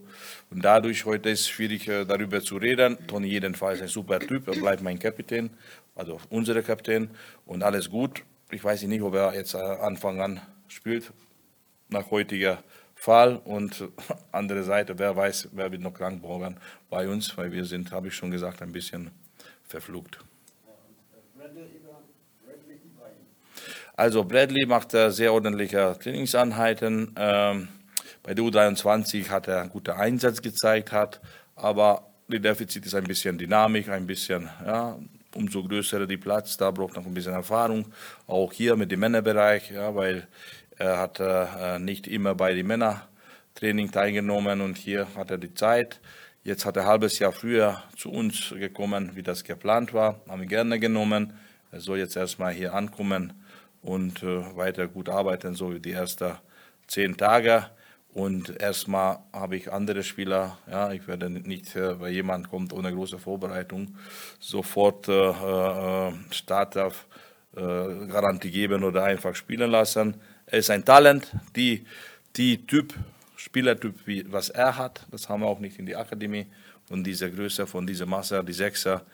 Und 0.49 0.63
dadurch, 0.63 1.05
heute 1.05 1.29
ist 1.29 1.41
es 1.41 1.49
schwierig 1.49 1.87
äh, 1.87 2.05
darüber 2.05 2.41
zu 2.41 2.57
reden. 2.57 2.97
Toni 3.07 3.27
jedenfalls 3.27 3.81
ein 3.81 3.87
super 3.87 4.19
Typ, 4.19 4.47
er 4.47 4.55
bleibt 4.55 4.83
mein 4.83 4.99
Kapitän, 4.99 5.49
also 5.95 6.19
unser 6.29 6.61
Kapitän 6.61 7.09
und 7.45 7.63
alles 7.63 7.89
gut. 7.89 8.23
Ich 8.51 8.63
weiß 8.63 8.83
nicht, 8.83 9.01
ob 9.01 9.15
er 9.15 9.33
jetzt 9.33 9.55
äh, 9.55 9.57
Anfang 9.57 10.21
an 10.21 10.41
spielt, 10.67 11.11
nach 11.89 12.11
heutiger 12.11 12.63
Fall. 12.95 13.37
Und 13.43 13.89
andere 14.31 14.63
Seite, 14.63 14.99
wer 14.99 15.15
weiß, 15.15 15.49
wer 15.53 15.71
wird 15.71 15.81
noch 15.81 15.93
krank 15.93 16.21
brauchen 16.21 16.57
bei 16.89 17.07
uns, 17.07 17.35
weil 17.37 17.51
wir 17.51 17.65
sind, 17.65 17.91
habe 17.91 18.09
ich 18.09 18.15
schon 18.15 18.31
gesagt, 18.31 18.61
ein 18.61 18.71
bisschen 18.71 19.11
verflucht. 19.63 20.19
Also 23.95 24.23
Bradley 24.23 24.65
macht 24.65 24.91
sehr 24.91 25.33
ordentliche 25.33 25.95
Trainingseinheiten. 26.01 27.13
Ähm, 27.17 27.67
bei 28.23 28.33
der 28.33 28.45
U23 28.45 29.29
hat 29.29 29.47
er 29.47 29.61
einen 29.61 29.69
guten 29.69 29.91
Einsatz 29.91 30.41
gezeigt, 30.41 30.91
hat, 30.91 31.19
aber 31.55 32.07
die 32.27 32.39
Defizit 32.39 32.85
ist 32.85 32.95
ein 32.95 33.03
bisschen 33.03 33.37
Dynamik, 33.37 33.89
ein 33.89 34.05
bisschen, 34.07 34.49
ja, 34.65 34.97
umso 35.35 35.63
größer 35.63 36.05
die 36.07 36.17
Platz, 36.17 36.57
da 36.57 36.71
braucht 36.71 36.95
noch 36.95 37.05
ein 37.05 37.13
bisschen 37.13 37.33
Erfahrung. 37.33 37.87
Auch 38.27 38.53
hier 38.53 38.75
mit 38.75 38.91
dem 38.91 38.99
Männerbereich, 38.99 39.71
ja, 39.71 39.95
weil 39.95 40.27
er 40.77 40.97
hat 40.97 41.19
äh, 41.19 41.79
nicht 41.79 42.07
immer 42.07 42.35
bei 42.35 42.53
dem 42.53 42.67
Männertraining 42.67 43.91
teilgenommen 43.91 44.61
und 44.61 44.77
hier 44.77 45.07
hat 45.15 45.31
er 45.31 45.37
die 45.37 45.53
Zeit. 45.53 45.99
Jetzt 46.43 46.65
hat 46.65 46.75
er 46.77 46.83
ein 46.83 46.89
halbes 46.89 47.19
Jahr 47.19 47.31
früher 47.31 47.83
zu 47.97 48.11
uns 48.11 48.49
gekommen, 48.49 49.11
wie 49.15 49.23
das 49.23 49.43
geplant 49.43 49.93
war, 49.93 50.19
haben 50.27 50.41
wir 50.41 50.47
gerne 50.47 50.79
genommen. 50.79 51.33
Er 51.71 51.79
soll 51.79 51.99
jetzt 51.99 52.15
erstmal 52.15 52.53
hier 52.53 52.73
ankommen 52.73 53.33
und 53.81 54.23
äh, 54.23 54.55
weiter 54.55 54.87
gut 54.87 55.09
arbeiten, 55.09 55.55
so 55.55 55.73
wie 55.73 55.79
die 55.79 55.91
ersten 55.91 56.33
zehn 56.87 57.17
Tage. 57.17 57.67
Und 58.13 58.61
erstmal 58.61 59.19
habe 59.31 59.55
ich 59.55 59.71
andere 59.71 60.03
Spieler, 60.03 60.57
ja, 60.69 60.91
ich 60.91 61.07
werde 61.07 61.29
nicht, 61.29 61.75
äh, 61.75 61.99
weil 61.99 62.11
jemand 62.11 62.49
kommt 62.49 62.73
ohne 62.73 62.93
große 62.93 63.19
Vorbereitung, 63.19 63.95
sofort 64.39 65.07
äh, 65.07 65.29
äh 65.29 66.11
Startauf 66.31 67.07
äh, 67.55 67.59
Garantie 68.07 68.51
geben 68.51 68.83
oder 68.83 69.05
einfach 69.05 69.35
spielen 69.35 69.71
lassen. 69.71 70.15
Er 70.45 70.59
ist 70.59 70.69
ein 70.69 70.83
Talent, 70.83 71.33
die, 71.55 71.85
die 72.35 72.65
Typ, 72.67 72.93
Spielertyp, 73.37 73.95
wie, 74.05 74.29
was 74.31 74.49
er 74.49 74.77
hat, 74.77 75.05
das 75.09 75.29
haben 75.29 75.41
wir 75.41 75.47
auch 75.47 75.59
nicht 75.59 75.79
in 75.79 75.85
die 75.85 75.95
Akademie. 75.95 76.47
Und 76.89 77.05
diese 77.05 77.31
Größe 77.31 77.65
von 77.65 77.87
dieser 77.87 78.05
Masse, 78.05 78.43
die 78.43 78.53
Sechser, 78.53 79.05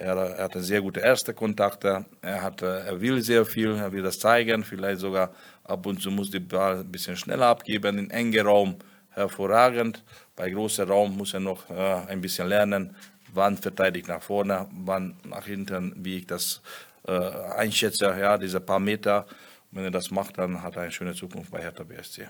er, 0.00 0.16
er 0.16 0.44
hatte 0.44 0.62
sehr 0.62 0.80
gute 0.80 1.00
erste 1.00 1.34
Kontakte. 1.34 2.06
Er, 2.22 2.42
hat, 2.42 2.62
er 2.62 3.00
will 3.00 3.20
sehr 3.20 3.44
viel, 3.44 3.76
er 3.76 3.92
will 3.92 4.02
das 4.02 4.18
zeigen. 4.18 4.64
Vielleicht 4.64 5.00
sogar 5.00 5.34
ab 5.64 5.84
und 5.84 6.00
zu 6.00 6.10
muss 6.10 6.30
die 6.30 6.40
Ball 6.40 6.78
ein 6.78 6.90
bisschen 6.90 7.16
schneller 7.16 7.46
abgeben. 7.46 7.98
In 7.98 8.10
engen 8.10 8.46
Raum 8.46 8.76
hervorragend. 9.10 10.02
Bei 10.36 10.48
großem 10.50 10.88
Raum 10.88 11.18
muss 11.18 11.34
er 11.34 11.40
noch 11.40 11.68
äh, 11.68 11.74
ein 12.08 12.22
bisschen 12.22 12.48
lernen, 12.48 12.96
wann 13.34 13.58
verteidigt 13.58 14.08
nach 14.08 14.22
vorne, 14.22 14.66
wann 14.72 15.16
nach 15.24 15.44
hinten, 15.44 15.92
wie 15.96 16.18
ich 16.18 16.26
das 16.26 16.62
äh, 17.06 17.12
einschätze. 17.12 18.06
Ja, 18.06 18.38
diese 18.38 18.60
paar 18.60 18.80
Meter. 18.80 19.26
wenn 19.70 19.84
er 19.84 19.90
das 19.90 20.10
macht, 20.10 20.38
dann 20.38 20.62
hat 20.62 20.76
er 20.76 20.82
eine 20.82 20.92
schöne 20.92 21.14
Zukunft 21.14 21.50
bei 21.50 21.60
Hertha 21.60 21.84
BSC. 21.84 22.26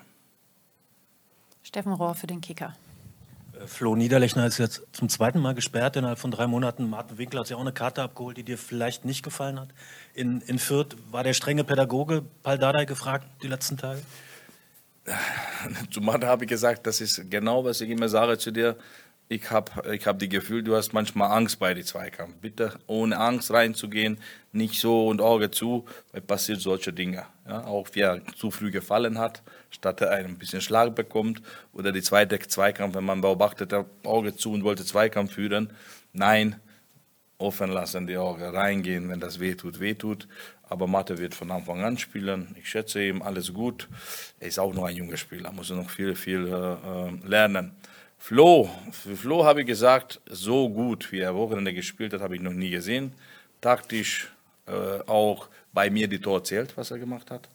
Steffen 1.63 1.93
Rohr 1.93 2.17
für 2.17 2.27
den 2.27 2.41
Kicker. 2.41 2.75
Flo 3.67 3.95
Niederlechner 3.95 4.47
ist 4.47 4.59
jetzt 4.59 4.83
zum 4.93 5.09
zweiten 5.09 5.39
Mal 5.41 5.55
gesperrt 5.55 5.97
innerhalb 5.97 6.19
von 6.19 6.31
drei 6.31 6.47
Monaten. 6.47 6.89
Martin 6.89 7.19
Winkler 7.19 7.41
hat 7.41 7.47
sich 7.47 7.57
auch 7.57 7.61
eine 7.61 7.73
Karte 7.73 8.03
abgeholt, 8.03 8.37
die 8.37 8.43
dir 8.43 8.57
vielleicht 8.57 9.05
nicht 9.05 9.23
gefallen 9.23 9.61
hat. 9.61 9.69
In, 10.15 10.41
in 10.43 10.59
Fürth 10.59 10.97
war 11.11 11.25
der 11.25 11.35
strenge 11.35 11.65
Pädagoge 11.65 12.23
Paul 12.43 12.59
Dardai 12.59 12.85
gefragt 12.85 13.27
die 13.43 13.49
letzten 13.49 13.77
Tage? 13.77 14.01
Zu 15.91 16.01
Martin 16.01 16.29
habe 16.29 16.45
ich 16.45 16.49
gesagt, 16.49 16.87
das 16.87 17.01
ist 17.01 17.31
genau, 17.31 17.65
was 17.65 17.81
ich 17.81 17.91
immer 17.91 18.09
sage 18.09 18.39
zu 18.39 18.51
dir. 18.51 18.77
Ich 19.33 19.49
habe 19.53 19.95
ich 19.95 20.09
hab 20.09 20.19
die 20.19 20.29
Gefühl, 20.29 20.65
du 20.65 20.75
hast 20.75 20.93
manchmal 20.93 21.31
Angst 21.31 21.61
bei 21.61 21.73
den 21.73 21.85
Zweikampf. 21.85 22.35
Bitte 22.41 22.73
ohne 22.89 23.17
Angst 23.17 23.53
reinzugehen, 23.53 24.19
nicht 24.51 24.81
so 24.81 25.07
und 25.07 25.21
Auge 25.21 25.53
zu, 25.53 25.85
weil 26.11 26.21
passiert 26.21 26.61
solche 26.61 26.93
Dinge. 26.93 27.27
Ja, 27.47 27.65
auch 27.65 27.87
wie 27.93 28.01
er 28.01 28.23
zu 28.35 28.51
früh 28.51 28.73
gefallen 28.73 29.21
hat, 29.21 29.45
statt 29.71 30.01
er 30.01 30.11
ein 30.11 30.37
bisschen 30.37 30.61
Schlag 30.61 30.97
bekommt. 30.97 31.43
Oder 31.73 31.93
die 31.93 32.03
zweite 32.03 32.41
Zweikampf, 32.41 32.97
wenn 32.97 33.05
man 33.05 33.21
beobachtet, 33.21 33.71
der 33.71 33.87
Auge 34.03 34.35
zu 34.35 34.51
und 34.51 34.65
wollte 34.65 34.85
Zweikampf 34.85 35.35
führen. 35.35 35.73
Nein, 36.13 36.57
offen 37.39 37.71
lassen, 37.71 38.09
die 38.09 38.17
Augen 38.17 38.43
reingehen, 38.43 39.09
wenn 39.11 39.21
das 39.21 39.39
wehtut, 39.39 39.79
wehtut. 39.79 40.27
Aber 40.69 40.89
Mathe 40.89 41.19
wird 41.19 41.37
von 41.37 41.53
Anfang 41.53 41.85
an 41.85 41.99
spielen. 41.99 42.57
Ich 42.59 42.69
schätze 42.69 43.01
ihm 43.01 43.23
alles 43.23 43.55
gut. 43.55 43.89
Er 44.41 44.49
ist 44.49 44.59
auch 44.59 44.75
noch 44.75 44.87
ein 44.87 44.97
junger 44.97 45.17
Spieler, 45.17 45.53
muss 45.53 45.71
noch 45.71 45.89
viel, 45.89 46.17
viel 46.17 46.49
äh, 46.49 47.29
lernen. 47.29 47.77
Flo, 48.21 48.71
für 48.93 49.17
Flo 49.17 49.45
habe 49.45 49.63
ich 49.63 49.67
gesagt, 49.67 50.21
so 50.27 50.69
gut 50.69 51.11
wie 51.11 51.19
er 51.19 51.35
Wochenende 51.35 51.75
gespielt 51.75 52.13
hat, 52.13 52.21
habe 52.21 52.37
ich 52.37 52.43
noch 52.43 52.53
nie 52.53 52.71
gesehen. 52.71 53.13
Taktisch 53.61 54.31
äh, 54.67 55.01
auch 55.09 55.49
bei 55.73 55.91
mir 55.91 56.07
die 56.07 56.21
Tor 56.21 56.45
zählt, 56.45 56.77
was 56.77 56.93
er 56.93 56.99
gemacht 56.99 57.33
hat 57.33 57.49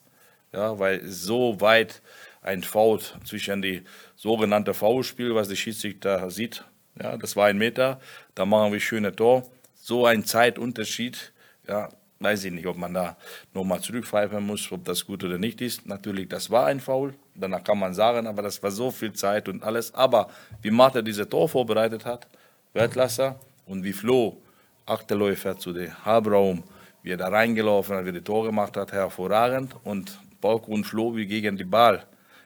ja, 0.55 0.79
weil 0.79 1.05
so 1.05 1.59
weit 1.61 2.01
ein 2.41 2.63
Foul 2.63 2.99
zwischen 3.23 3.61
die 3.61 3.83
sogenannte 4.15 4.73
Foulspiel, 4.73 5.35
was 5.35 5.47
der 5.47 5.55
Schiedsrichter 5.55 6.29
sieht, 6.31 6.63
ja, 7.01 7.17
das 7.17 7.35
war 7.35 7.47
ein 7.47 7.57
Meter, 7.57 7.99
da 8.35 8.45
machen 8.45 8.71
wir 8.71 8.79
schöne 8.79 9.13
Tor. 9.13 9.43
So 9.75 10.05
ein 10.05 10.23
Zeitunterschied, 10.23 11.33
ja, 11.67 11.89
weiß 12.19 12.45
ich 12.45 12.53
nicht, 12.53 12.67
ob 12.67 12.77
man 12.77 12.93
da 12.93 13.17
nochmal 13.53 13.81
zurückpfeifen 13.81 14.45
muss, 14.45 14.71
ob 14.71 14.85
das 14.85 15.05
gut 15.05 15.23
oder 15.23 15.37
nicht 15.37 15.61
ist. 15.61 15.85
Natürlich, 15.85 16.29
das 16.29 16.49
war 16.49 16.67
ein 16.67 16.79
Foul, 16.79 17.13
danach 17.35 17.63
kann 17.63 17.79
man 17.79 17.93
sagen, 17.93 18.27
aber 18.27 18.41
das 18.41 18.61
war 18.63 18.71
so 18.71 18.91
viel 18.91 19.13
Zeit 19.13 19.47
und 19.49 19.63
alles. 19.63 19.93
Aber 19.93 20.29
wie 20.61 20.71
Martha 20.71 21.01
diese 21.01 21.27
Tor 21.27 21.47
vorbereitet 21.49 22.05
hat, 22.05 22.27
Weltklasse, 22.73 23.35
und 23.65 23.83
wie 23.83 23.93
Flo, 23.93 24.37
Achterläufer 24.85 25.57
zu 25.57 25.73
dem 25.73 26.05
Halbraum, 26.05 26.63
wie 27.01 27.11
er 27.11 27.17
da 27.17 27.27
reingelaufen 27.27 27.95
hat, 27.95 28.05
wie 28.05 28.09
er 28.09 28.13
die 28.13 28.21
Tor 28.21 28.45
gemacht 28.45 28.77
hat, 28.77 28.91
hervorragend. 28.91 29.75
Und 29.83 30.19
Balko 30.41 30.71
und 30.71 30.85
Flo, 30.85 31.15
wie 31.15 31.25
gegen 31.25 31.57
die 31.57 31.63
Ball 31.63 32.05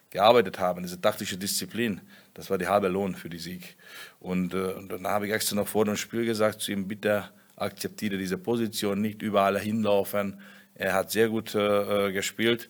gearbeitet 0.10 0.60
haben, 0.60 0.82
diese 0.82 1.00
taktische 1.00 1.38
Disziplin, 1.38 2.02
das 2.34 2.50
war 2.50 2.58
die 2.58 2.68
halbe 2.68 2.88
Lohn 2.88 3.16
für 3.16 3.30
die 3.30 3.40
Sieg. 3.40 3.76
Und, 4.20 4.54
äh, 4.54 4.74
dann 4.88 5.06
habe 5.08 5.28
ich 5.28 5.34
extra 5.34 5.56
noch 5.56 5.68
vor 5.68 5.86
dem 5.86 5.98
Spiel 5.98 6.26
gesagt 6.26 6.62
zu 6.62 6.72
ihm, 6.72 6.88
bitte 6.88 7.26
akzeptiere 7.58 8.18
diese 8.18 8.38
Position, 8.38 9.02
nicht 9.02 9.22
überall 9.22 9.60
hinlaufen. 9.60 10.40
Er 10.80 10.94
hat 10.94 11.12
sehr 11.12 11.28
gut 11.28 11.56
äh, 11.56 12.08
äh, 12.08 12.12
gespielt. 12.14 12.70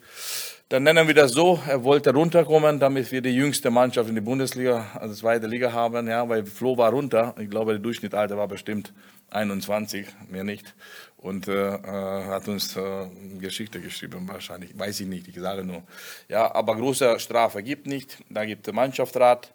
Dann 0.67 0.81
nennen 0.81 1.07
wir 1.07 1.13
das 1.13 1.31
so, 1.31 1.59
er 1.67 1.83
wollte 1.83 2.11
runterkommen, 2.11 2.79
damit 2.79 3.11
wir 3.11 3.21
die 3.21 3.35
jüngste 3.35 3.69
Mannschaft 3.69 4.09
in 4.09 4.15
die 4.15 4.21
Bundesliga, 4.21 4.87
also 4.95 5.13
zweite 5.13 5.45
Liga 5.45 5.71
haben, 5.71 6.07
ja, 6.07 6.27
weil 6.27 6.43
Flo 6.43 6.75
war 6.75 6.89
runter. 6.89 7.35
Ich 7.39 7.51
glaube, 7.51 7.73
der 7.73 7.79
Durchschnittsalter 7.79 8.35
war 8.35 8.47
bestimmt 8.47 8.93
21, 9.29 10.07
mehr 10.27 10.43
nicht 10.43 10.73
und 11.17 11.47
äh, 11.47 11.75
äh, 11.75 12.25
hat 12.25 12.47
uns 12.47 12.75
äh, 12.75 13.07
Geschichte 13.39 13.79
geschrieben 13.79 14.27
wahrscheinlich, 14.27 14.77
weiß 14.77 15.01
ich 15.01 15.07
nicht, 15.07 15.27
ich 15.27 15.39
sage 15.39 15.63
nur. 15.63 15.83
Ja, 16.29 16.55
aber 16.55 16.75
große 16.77 17.19
Strafe 17.19 17.61
gibt 17.61 17.85
nicht, 17.85 18.17
da 18.27 18.43
gibt 18.43 18.65
der 18.65 18.73
Mannschaftsrat, 18.73 19.53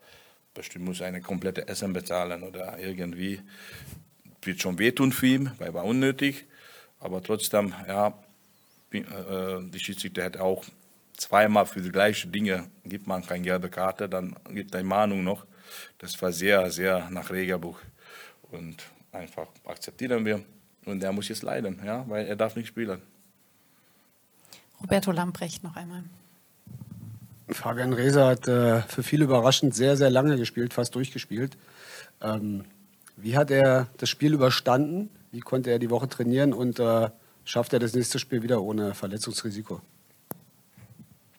bestimmt 0.55 0.85
muss 0.85 1.03
eine 1.03 1.21
komplette 1.21 1.67
Essen 1.67 1.93
bezahlen 1.93 2.45
oder 2.45 2.79
irgendwie, 2.79 3.41
wird 4.43 4.61
schon 4.61 4.79
wehtun 4.79 5.11
für 5.11 5.27
ihn, 5.27 5.51
weil 5.59 5.75
war 5.75 5.85
unnötig, 5.85 6.47
aber 7.01 7.21
trotzdem, 7.21 7.75
ja, 7.89 8.15
die 9.03 9.79
Schiedsrichter 9.79 10.25
hat 10.25 10.37
auch 10.37 10.65
zweimal 11.17 11.67
für 11.67 11.81
die 11.81 11.91
gleichen 11.91 12.33
Dinge, 12.33 12.69
gibt 12.85 13.07
man 13.07 13.25
keine 13.25 13.43
gelbe 13.43 13.69
Karte, 13.69 14.09
dann 14.09 14.37
gibt 14.51 14.75
eine 14.75 14.85
Mahnung 14.85 15.25
noch, 15.25 15.47
das 15.99 16.21
war 16.21 16.33
sehr, 16.33 16.71
sehr 16.71 17.09
nach 17.11 17.31
Regelbuch 17.31 17.79
und 18.51 18.83
einfach 19.13 19.47
akzeptieren 19.65 20.25
wir. 20.25 20.43
Und 20.85 21.01
der 21.01 21.13
muss 21.13 21.29
jetzt 21.29 21.43
leiden, 21.43 21.81
ja, 21.85 22.05
weil 22.09 22.27
er 22.27 22.37
darf 22.37 22.57
nicht 22.57 22.69
spielen. 22.69 23.01
Roberto 24.83 25.13
Lamprecht 25.13 25.65
noch 25.65 25.77
einmal. 25.77 26.05
Fabian 27.49 27.93
Reser 27.93 28.27
hat 28.27 28.49
äh, 28.49 28.83
für 28.83 29.03
viele 29.03 29.25
überraschend 29.25 29.75
sehr, 29.75 29.97
sehr 29.97 30.11
lange 30.11 30.37
gespielt, 30.37 30.75
fast 30.75 30.95
durchgespielt. 30.95 31.57
Ähm, 32.21 32.65
wie 33.17 33.37
hat 33.37 33.51
er 33.51 33.87
das 33.99 34.11
Spiel 34.11 34.35
überstanden? 34.35 35.09
Wie 35.31 35.41
konnte 35.41 35.71
er 35.71 35.79
die 35.79 35.91
Woche 35.91 36.09
trainieren 36.09 36.53
und 36.53 36.79
äh, 36.79 37.09
schafft 37.45 37.73
er 37.73 37.79
das 37.79 37.95
nächste 37.95 38.19
Spiel 38.19 38.43
wieder 38.43 38.63
ohne 38.63 38.95
Verletzungsrisiko? 38.95 39.81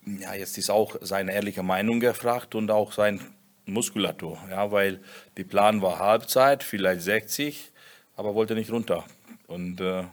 Ja, 0.05 0.33
jetzt 0.35 0.57
ist 0.57 0.69
auch 0.69 0.95
seine 1.01 1.33
ehrliche 1.33 1.63
Meinung 1.63 1.99
gefragt 1.99 2.55
und 2.55 2.69
auch 2.69 2.91
sein 2.91 3.19
Muskulatur, 3.65 4.37
ja, 4.51 4.71
weil 4.71 4.99
die 5.37 5.43
Plan 5.43 5.81
war 5.81 5.97
Halbzeit, 5.97 6.63
vielleicht 6.63 7.01
60, 7.01 7.71
aber 8.15 8.35
wollte 8.35 8.53
nicht 8.53 8.71
runter. 8.71 9.03
Und 9.47 9.81
äh, 9.81 10.03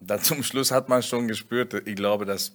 dann 0.00 0.20
zum 0.20 0.42
Schluss 0.42 0.72
hat 0.72 0.88
man 0.88 1.02
schon 1.02 1.28
gespürt, 1.28 1.74
ich 1.86 1.94
glaube, 1.94 2.24
dass 2.24 2.52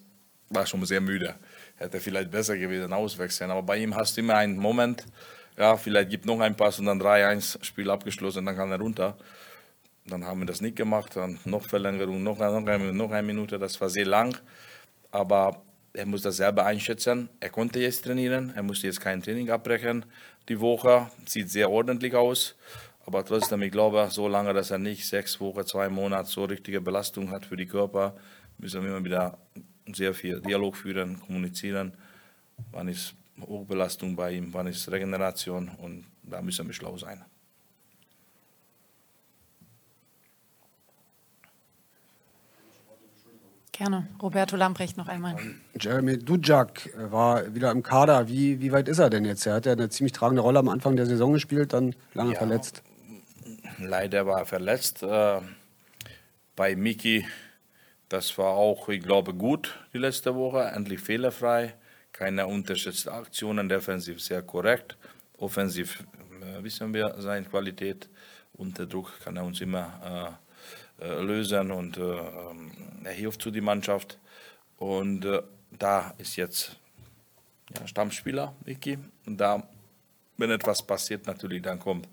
war 0.50 0.66
schon 0.66 0.84
sehr 0.84 1.00
müde. 1.00 1.34
Hätte 1.76 2.00
vielleicht 2.00 2.30
besser 2.30 2.58
gewesen 2.58 2.92
auswechseln. 2.92 3.50
Aber 3.50 3.62
bei 3.62 3.78
ihm 3.78 3.94
hast 3.94 4.16
du 4.16 4.20
immer 4.20 4.34
einen 4.34 4.56
Moment, 4.56 5.06
ja, 5.56 5.76
vielleicht 5.76 6.10
gibt 6.10 6.26
noch 6.26 6.40
ein 6.40 6.56
Pass 6.56 6.78
und 6.78 6.86
dann 6.86 7.00
3-1, 7.00 7.64
Spiel 7.64 7.90
abgeschlossen, 7.90 8.44
dann 8.44 8.56
kann 8.56 8.70
er 8.70 8.80
runter. 8.80 9.16
Dann 10.10 10.24
haben 10.24 10.40
wir 10.40 10.46
das 10.46 10.60
nicht 10.60 10.76
gemacht, 10.76 11.16
dann 11.16 11.38
noch 11.44 11.66
Verlängerung, 11.66 12.22
noch, 12.22 12.38
noch, 12.38 12.66
eine, 12.66 12.92
noch 12.92 13.10
eine 13.10 13.26
Minute, 13.26 13.58
das 13.58 13.80
war 13.80 13.88
sehr 13.88 14.06
lang. 14.06 14.36
Aber 15.10 15.62
er 15.92 16.06
muss 16.06 16.22
das 16.22 16.36
selber 16.36 16.66
einschätzen. 16.66 17.28
Er 17.40 17.48
konnte 17.48 17.80
jetzt 17.80 18.04
trainieren, 18.04 18.52
er 18.54 18.62
musste 18.62 18.86
jetzt 18.86 19.00
kein 19.00 19.22
Training 19.22 19.50
abbrechen 19.50 20.04
die 20.50 20.60
Woche, 20.60 21.08
sieht 21.26 21.50
sehr 21.50 21.70
ordentlich 21.70 22.14
aus. 22.14 22.56
Aber 23.06 23.24
trotzdem, 23.24 23.62
ich 23.62 23.72
glaube, 23.72 24.08
so 24.10 24.28
lange, 24.28 24.52
dass 24.52 24.70
er 24.70 24.78
nicht 24.78 25.06
sechs 25.06 25.40
Wochen, 25.40 25.64
zwei 25.64 25.88
Monate 25.88 26.28
so 26.28 26.44
richtige 26.44 26.80
Belastung 26.80 27.30
hat 27.30 27.46
für 27.46 27.56
die 27.56 27.66
Körper, 27.66 28.16
müssen 28.58 28.82
wir 28.82 28.90
immer 28.90 29.04
wieder 29.04 29.38
sehr 29.92 30.12
viel 30.12 30.40
Dialog 30.40 30.76
führen, 30.76 31.20
kommunizieren. 31.20 31.94
Wann 32.72 32.88
ist 32.88 33.14
Hochbelastung 33.40 34.16
bei 34.16 34.32
ihm, 34.32 34.52
wann 34.52 34.66
ist 34.66 34.90
Regeneration 34.90 35.68
und 35.78 36.04
da 36.22 36.42
müssen 36.42 36.66
wir 36.66 36.74
schlau 36.74 36.96
sein. 36.98 37.24
Gerne. 43.80 44.06
Roberto 44.20 44.56
Lamprecht 44.56 44.98
noch 44.98 45.08
einmal. 45.08 45.36
Jeremy 45.80 46.18
Dujak 46.18 46.90
war 47.10 47.54
wieder 47.54 47.70
im 47.70 47.82
Kader. 47.82 48.28
Wie, 48.28 48.60
wie 48.60 48.72
weit 48.72 48.88
ist 48.88 48.98
er 48.98 49.08
denn 49.08 49.24
jetzt? 49.24 49.46
Er 49.46 49.54
hat 49.54 49.64
ja 49.64 49.72
eine 49.72 49.88
ziemlich 49.88 50.12
tragende 50.12 50.42
Rolle 50.42 50.58
am 50.58 50.68
Anfang 50.68 50.96
der 50.96 51.06
Saison 51.06 51.32
gespielt, 51.32 51.72
dann 51.72 51.94
lange 52.12 52.34
ja, 52.34 52.38
verletzt. 52.38 52.82
Leider 53.78 54.26
war 54.26 54.40
er 54.40 54.44
verletzt. 54.44 55.02
Äh, 55.02 55.40
bei 56.56 56.76
Miki, 56.76 57.26
das 58.10 58.36
war 58.36 58.48
auch, 58.48 58.90
ich 58.90 59.02
glaube, 59.02 59.32
gut 59.32 59.78
die 59.94 59.98
letzte 59.98 60.34
Woche. 60.34 60.60
Endlich 60.60 61.00
fehlerfrei. 61.00 61.72
Keine 62.12 62.46
unterschätzten 62.48 63.14
Aktionen. 63.14 63.70
Defensiv 63.70 64.20
sehr 64.20 64.42
korrekt. 64.42 64.98
Offensiv 65.38 66.04
äh, 66.42 66.62
wissen 66.62 66.92
wir 66.92 67.14
seine 67.16 67.46
Qualität. 67.46 68.10
Unter 68.52 68.84
Druck 68.84 69.20
kann 69.24 69.38
er 69.38 69.44
uns 69.44 69.62
immer. 69.62 70.38
Äh, 71.00 71.22
lösen 71.22 71.70
und 71.70 71.96
äh, 71.96 72.02
ähm, 72.02 72.70
er 73.04 73.12
hilft 73.12 73.40
zu 73.40 73.50
die 73.50 73.62
Mannschaft. 73.62 74.18
Und 74.76 75.24
äh, 75.24 75.40
da 75.70 76.12
ist 76.18 76.36
jetzt 76.36 76.76
ja, 77.74 77.86
Stammspieler, 77.86 78.54
Vicky. 78.64 78.98
Und 79.24 79.38
da, 79.38 79.66
wenn 80.36 80.50
etwas 80.50 80.82
passiert, 80.82 81.26
natürlich, 81.26 81.62
dann 81.62 81.78
kommt 81.78 82.06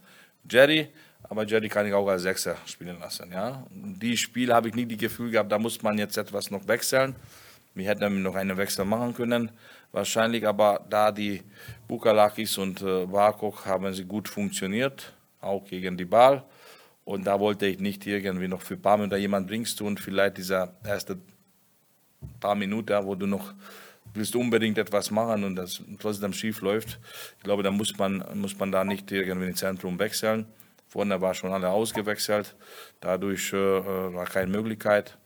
Jerry. 0.50 0.88
Aber 1.24 1.46
Jerry 1.46 1.68
kann 1.68 1.86
ich 1.86 1.94
auch 1.94 2.08
als 2.08 2.22
Sechser 2.22 2.56
spielen 2.66 2.98
lassen. 3.00 3.30
Ja? 3.30 3.66
Die 3.72 4.16
Spiele 4.16 4.56
habe 4.56 4.70
ich 4.70 4.76
nie 4.76 4.86
das 4.86 4.98
Gefühl 4.98 5.32
gehabt, 5.32 5.52
da 5.52 5.60
muss 5.60 5.82
man 5.84 5.98
jetzt 5.98 6.16
etwas 6.16 6.50
noch 6.50 6.66
wechseln. 6.70 7.14
Wir 7.74 7.90
hätten 7.90 8.24
noch 8.24 8.36
einen 8.36 8.56
Wechsel 8.56 8.86
machen 8.86 9.14
können, 9.14 9.52
wahrscheinlich. 9.92 10.48
Aber 10.48 10.86
da 10.90 11.12
die 11.12 11.44
Bukalakis 11.90 12.58
und 12.58 12.82
äh, 12.82 13.06
haben 13.06 13.94
sie 13.94 14.06
gut 14.06 14.30
funktioniert, 14.30 15.12
auch 15.42 15.66
gegen 15.66 15.98
die 15.98 16.06
Ball. 16.06 16.46
Und 17.08 17.26
da 17.26 17.40
wollte 17.40 17.68
ich 17.68 17.80
nicht 17.80 18.06
irgendwie 18.06 18.50
noch 18.50 18.62
für 18.62 18.74
ein 18.74 18.82
paar 18.82 18.98
Minuten 18.98 19.18
jemand 19.22 19.48
bringst 19.48 19.80
du 19.80 19.88
und 19.88 19.98
vielleicht 19.98 20.40
dieser 20.40 20.76
erste 20.84 21.18
paar 22.42 22.54
Minuten, 22.54 23.06
wo 23.06 23.16
du 23.16 23.26
noch 23.26 23.54
willst 24.14 24.36
unbedingt 24.36 24.78
etwas 24.78 25.10
machen 25.10 25.46
und 25.46 25.56
das 25.56 25.82
trotzdem 26.00 26.34
schief 26.34 26.60
läuft. 26.60 27.00
Ich 27.38 27.44
glaube, 27.46 27.64
da 27.64 27.72
muss 27.72 27.98
man, 27.98 28.26
muss 28.34 28.60
man 28.60 28.74
da 28.74 28.84
nicht 28.84 29.10
irgendwie 29.10 29.48
ins 29.48 29.60
Zentrum 29.60 29.98
wechseln. 30.00 30.48
Vorne 30.90 31.22
war 31.22 31.34
schon 31.34 31.54
alle 31.54 31.70
ausgewechselt. 31.70 32.58
Dadurch 33.00 33.54
äh, 33.54 33.56
war 33.56 34.26
keine 34.26 34.52
Möglichkeit. 34.52 35.18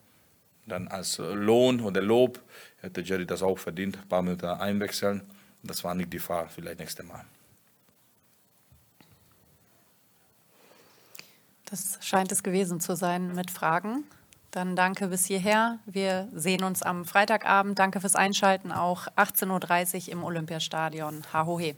Dann 0.68 0.88
als 0.88 1.18
Lohn 1.18 1.80
oder 1.80 2.04
Lob 2.04 2.40
hätte 2.82 3.02
Jerry 3.02 3.26
das 3.26 3.42
auch 3.42 3.58
verdient, 3.58 3.98
ein 3.98 4.08
paar 4.08 4.22
Minuten 4.22 4.46
einwechseln. 4.46 5.22
Das 5.64 5.84
war 5.84 5.96
nicht 5.96 6.14
die 6.14 6.20
Fahr, 6.20 6.48
vielleicht 6.48 6.78
nächstes 6.78 7.08
Mal. 7.08 7.26
Das 11.72 11.98
scheint 12.02 12.34
es 12.34 12.44
gewesen 12.44 12.82
zu 12.82 12.98
sein 12.98 13.34
mit 13.34 13.50
Fragen. 13.50 14.04
Dann 14.52 14.76
danke 14.76 15.08
bis 15.08 15.26
hierher. 15.26 15.80
Wir 15.86 16.28
sehen 16.34 16.66
uns 16.66 16.84
am 16.84 17.06
Freitagabend. 17.06 17.80
Danke 17.80 18.02
fürs 18.02 18.18
Einschalten 18.18 18.74
auch 18.74 19.08
18.30 19.16 20.08
Uhr 20.08 20.12
im 20.12 20.24
Olympiastadion. 20.26 21.22
Hahohe. 21.32 21.76